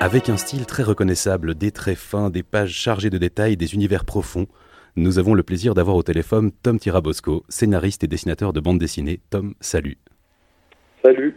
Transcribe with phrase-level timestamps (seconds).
[0.00, 4.04] Avec un style très reconnaissable, des traits fins, des pages chargées de détails, des univers
[4.04, 4.48] profonds,
[4.96, 9.20] nous avons le plaisir d'avoir au téléphone Tom Tirabosco, scénariste et dessinateur de bande dessinée.
[9.30, 9.96] Tom, salut.
[11.04, 11.36] Salut.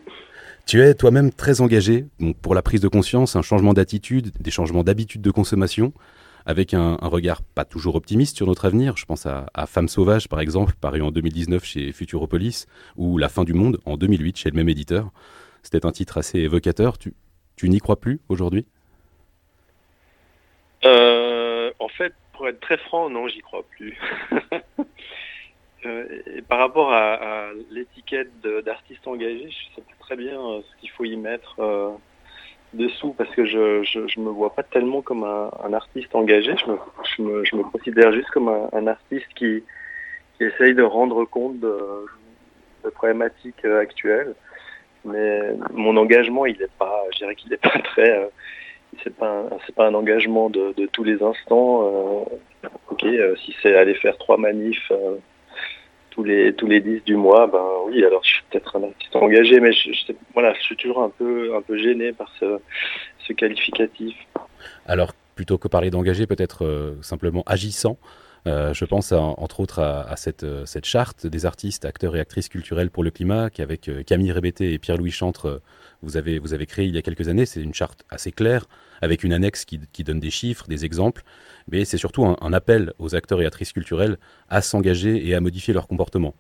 [0.66, 2.08] Tu es toi-même très engagé
[2.42, 5.94] pour la prise de conscience, un changement d'attitude, des changements d'habitude de consommation,
[6.46, 8.98] avec un, regard pas toujours optimiste sur notre avenir.
[8.98, 13.30] Je pense à, à Femmes sauvages, par exemple, paru en 2019 chez Futuropolis, ou La
[13.30, 15.12] fin du monde en 2008 chez le même éditeur.
[15.66, 17.00] C'était un titre assez évocateur.
[17.00, 17.14] Tu,
[17.64, 18.68] n'y crois plus aujourd'hui?
[20.86, 23.98] Euh, En fait, pour être très franc, non, j'y crois plus.
[25.86, 28.30] euh, et par rapport à, l'étiquette
[28.64, 31.60] d'artiste engagé, je sais pas très bien euh, ce qu'il faut y mettre
[32.76, 36.56] dessous parce que je, je, me vois pas tellement comme un, artiste engagé.
[36.58, 36.78] Je me,
[37.16, 39.64] je me, je me considère juste comme un, artiste qui,
[40.38, 41.78] qui essaye de rendre compte de,
[42.84, 44.36] de problématiques euh, actuelles
[45.06, 48.28] mais mon engagement, il est pas, je dirais qu'il n'est pas très, euh,
[49.04, 52.26] c'est pas, c'est pas un engagement de, de tous les instants.
[52.64, 53.06] Euh, ok,
[53.46, 54.92] si c'est aller faire trois manifs
[56.16, 59.16] tous les tous les dix du mois, ben oui, alors je suis peut-être un artiste
[59.16, 62.58] engagé, mais je, je, voilà, je suis toujours un peu un peu gêné par ce,
[63.28, 64.16] ce qualificatif.
[64.86, 67.98] Alors plutôt que parler d'engagé, peut-être euh, simplement agissant.
[68.48, 72.92] Euh, je pense entre autres à, euh, cette, charte des artistes, acteurs et actrices culturelles
[72.92, 75.62] pour le climat qu'avec euh, Camille Rébété et Pierre-Louis Chantre,
[76.04, 77.48] vous avez, vous créé il y a quelques années.
[77.48, 78.68] C'est une charte assez claire,
[79.02, 81.24] avec une annexe qui, donne des chiffres, des exemples,
[81.72, 84.18] mais c'est surtout un, appel aux acteurs et actrices culturelles
[84.50, 86.36] à s'engager et à modifier leur comportement.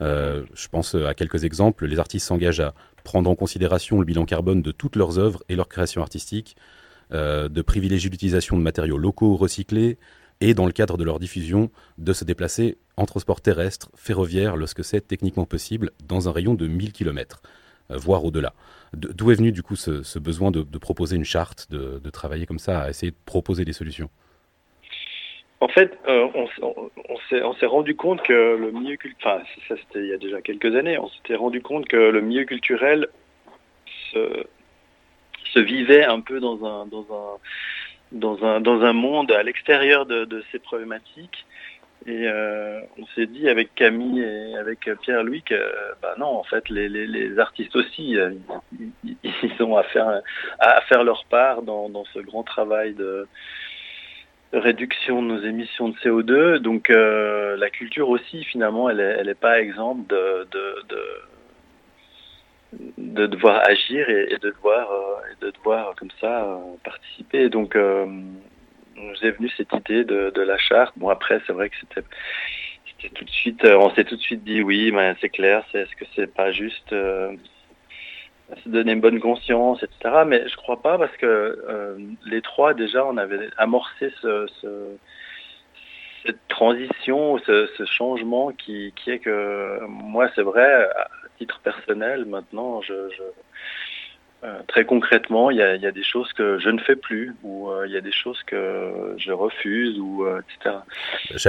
[0.00, 1.86] Je pense à quelques exemples.
[1.86, 5.56] Les artistes s'engagent à prendre en considération le bilan carbone de toutes leurs œuvres et
[5.56, 6.56] leurs créations artistiques,
[7.10, 9.98] de privilégier l'utilisation de matériaux locaux recyclés,
[10.40, 14.84] et dans le cadre de leur diffusion, de se déplacer en transport terrestre, ferroviaire, lorsque
[14.84, 17.42] c'est techniquement possible, dans un rayon de 1000 km,
[17.90, 18.54] euh, voire au-delà.
[18.94, 22.82] D'où est venu du coup ce, besoin de, proposer une charte, de, travailler comme ça,
[22.82, 24.08] à essayer de proposer des solutions?
[25.60, 26.28] En fait, euh,
[27.42, 30.40] on s'est rendu compte que le milieu culturel, enfin ça c'était il y a déjà
[30.40, 33.08] quelques années, on s'était rendu compte que le milieu culturel
[34.12, 34.46] se,
[35.52, 37.38] se vivait un peu dans un, dans un
[38.12, 41.46] dans un, dans un monde à l'extérieur de, de, ces problématiques.
[42.06, 45.60] Et euh, on s'est dit avec Camille et avec Pierre-Louis que
[46.00, 48.30] bah non, en fait, les, les, les artistes aussi, euh,
[48.78, 50.22] ils, ils, ont à faire,
[50.60, 53.26] à faire leur part dans, dans ce grand travail de,
[54.52, 56.58] réduction de nos émissions de CO2.
[56.58, 61.02] Donc euh, la culture aussi, finalement, elle n'est elle est pas exempte de, de, de
[63.18, 67.48] de devoir agir et, de devoir euh, de devoir comme ça euh, participer.
[67.48, 70.94] Donc euh, nous est venue cette idée de, de la charte.
[70.96, 72.02] Bon après c'est vrai que c'était
[73.14, 75.94] tout de suite on s'est tout de suite dit oui mais c'est clair c'est est-ce
[75.94, 80.24] que c'est pas juste se donner une bonne conscience etc.
[80.26, 81.96] Mais je crois pas parce que
[82.26, 84.96] les trois déjà on avait amorcé ce, ce
[86.26, 90.88] cette transition, ce, ce, changement qui, qui est que moi, c'est vrai,
[91.38, 93.22] titre personnel, maintenant, je, je
[94.44, 96.94] euh, très concrètement, il y, a, il y, a, des choses que je ne fais
[96.94, 100.76] plus, ou euh, il y a des choses que je refuse, ou euh, etc.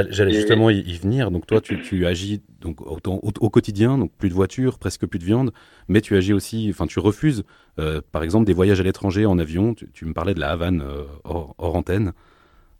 [0.10, 1.30] J'allais justement y, venir.
[1.30, 5.06] Donc toi, tu, tu agis donc au, au, au, quotidien, donc plus de voitures, presque
[5.06, 5.52] plus de viande,
[5.88, 7.44] mais tu agis aussi, enfin tu refuses,
[7.78, 9.76] euh, par exemple, des voyages à l'étranger en avion.
[9.76, 12.14] Tu, tu, me parlais de la Havane euh, hors, hors antenne.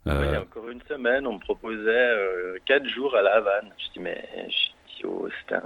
[0.06, 0.24] Euh...
[0.26, 3.70] Il y a encore une semaine, on me proposait euh, quatre jours à La Havane.
[3.78, 4.24] Je dis, mais
[5.48, 5.62] c'est un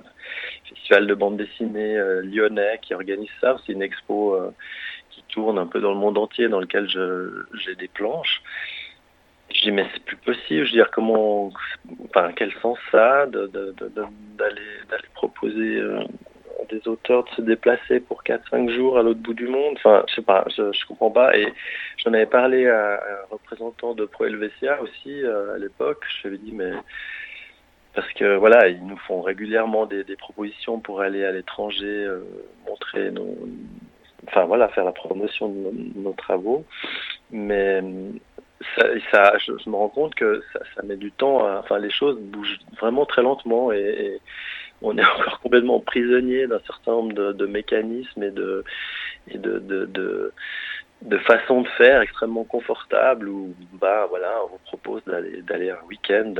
[0.68, 3.56] festival de bande dessinée euh, lyonnais qui organise ça.
[3.64, 4.50] C'est une expo euh,
[5.10, 8.42] qui tourne un peu dans le monde entier, dans lequel j'ai des planches.
[9.52, 10.64] Je dis, mais c'est plus possible.
[10.64, 11.52] Je veux dire, comment,
[12.04, 13.72] enfin, quel sens ça d'aller
[14.38, 16.00] d'aller proposer euh,
[16.70, 19.74] des auteurs de se déplacer pour 4-5 jours à l'autre bout du monde?
[19.76, 21.36] Enfin, je sais pas, je, je comprends pas.
[21.36, 21.52] Et
[21.98, 26.04] j'en avais parlé à, un représentant de Pro Helvetia aussi à l'époque.
[26.08, 26.72] Je lui avais dit, mais
[27.94, 32.21] parce que voilà, ils nous font régulièrement des, propositions pour aller à l'étranger, euh,
[32.69, 33.37] montrer nos,
[34.26, 36.64] enfin voilà, faire la promotion de nos, travaux.
[37.31, 37.82] Mais
[38.76, 41.46] ça, ça je, me rends compte que ça, met du temps.
[41.46, 44.20] À, enfin, les choses bougent vraiment très lentement et,
[44.82, 48.64] on est encore complètement prisonnier d'un certain nombre de, mécanismes et de
[49.29, 50.32] et de, de, de
[51.02, 55.79] de façon de faire extrêmement confortable où bah voilà on vous propose d'aller d'aller un
[55.88, 56.35] week-end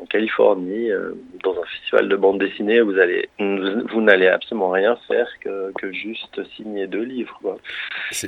[0.00, 1.12] en Californie, euh,
[1.44, 5.92] dans un festival de bande dessinée, vous allez, vous n'allez absolument rien faire que, que,
[5.92, 7.38] juste signer deux livres.
[7.42, 7.58] Quoi.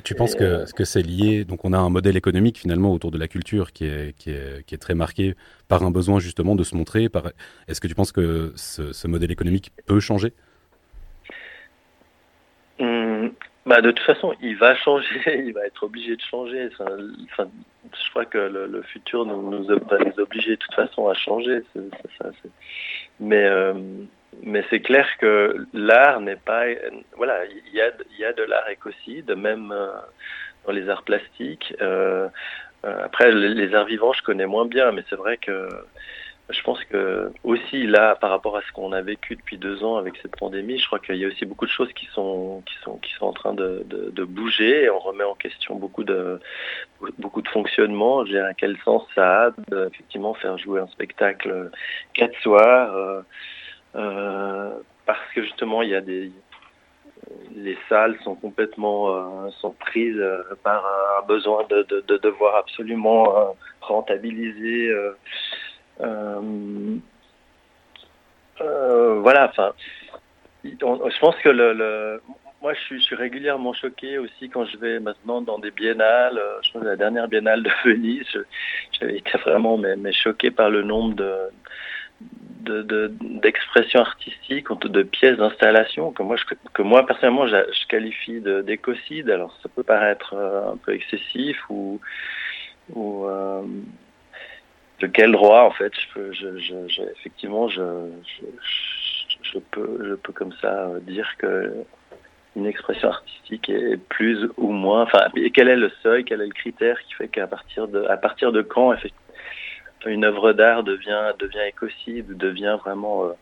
[0.05, 0.65] Tu penses que, euh...
[0.77, 1.45] que c'est lié?
[1.45, 4.65] Donc, on a un modèle économique finalement autour de la culture qui est, qui est,
[4.67, 5.35] qui est très marqué
[5.69, 7.09] par un besoin justement de se montrer.
[7.09, 7.31] Par...
[7.69, 10.33] Est-ce que tu penses que ce, ce modèle économique peut changer?
[13.71, 15.07] Bah, de toute façon, il va changer,
[15.47, 16.71] il va être obligé de changer.
[16.73, 17.49] Enfin,
[17.93, 21.63] je crois que le, futur nous, va nous obliger de toute façon à changer.
[23.19, 23.75] mais euh,
[24.43, 26.65] mais c'est clair que l'art n'est pas.
[27.17, 29.89] Voilà, il y a, il y a de l'art écocide, même euh,
[30.67, 31.75] dans les arts plastiques.
[31.81, 32.29] Euh,
[32.83, 35.69] après, les arts vivants, je connais moins bien, mais c'est vrai que
[36.53, 39.97] je pense que aussi là, par rapport à ce qu'on a vécu depuis deux ans
[39.97, 42.75] avec cette pandémie, je crois qu'il y a aussi beaucoup de choses qui sont qui
[42.83, 46.41] sont qui sont en train de, de, bouger on remet en question beaucoup de
[47.19, 48.25] beaucoup de fonctionnement.
[48.25, 51.71] Je à quel sens ça a de, effectivement faire jouer un spectacle
[52.15, 53.23] quatre soirs euh,
[53.97, 54.71] euh,
[55.07, 56.33] parce que justement il y a des
[57.55, 60.25] les salles sont complètement euh, sont prises
[60.65, 60.85] par
[61.19, 64.93] un besoin de, de, de devoir absolument rentabiliser
[69.23, 69.73] voilà, enfin,
[70.65, 72.21] je pense que le,
[72.63, 76.37] moi, je suis, régulièrement choqué aussi quand je vais maintenant dans des biennales.
[76.37, 78.27] Euh, je pense que la dernière biennale de Venise,
[78.93, 81.51] j'avais été vraiment mais, choqué par le nombre de
[83.43, 86.37] d'expressions artistiques, de pièces d'installation que moi,
[86.75, 89.31] que moi personnellement, je, qualifie d'écocide.
[89.31, 91.99] Alors, ça peut paraître un peu excessif ou
[95.01, 96.33] de quel droit en fait je peux,
[97.19, 97.83] effectivement je,
[99.43, 101.73] je, peux je peux comme ça euh, dire que
[102.57, 106.53] une expression artistique est plus ou moins enfin quel est le seuil quel est le
[106.53, 108.95] critère qui fait qu'à partir de à partir de quand
[110.07, 113.33] une œuvre d'art devient devient écocide devient vraiment euh,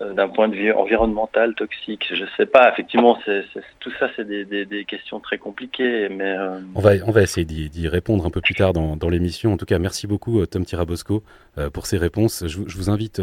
[0.00, 2.70] d'un point de vue environnemental toxique Je sais pas.
[2.72, 3.44] Effectivement, c'est,
[3.80, 6.08] tout ça, c'est des, questions très compliquées.
[6.08, 9.52] Mais euh, on va on va essayer d'y, répondre un peu plus tard dans, l'émission.
[9.52, 11.22] En tout cas, merci beaucoup euh, Tom Tirabosco
[11.72, 12.44] pour ces réponses.
[12.46, 13.20] Je, vous invite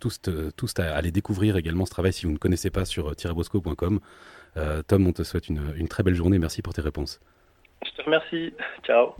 [0.00, 0.20] tous
[0.56, 4.00] tous à aller découvrir également ce travail si vous ne connaissez pas sur tirabosco.com.
[4.88, 6.38] Tom, on te souhaite une, une très belle journée.
[6.38, 7.20] Merci pour tes réponses.
[7.84, 8.52] Je te remercie.
[8.84, 9.14] Ciao.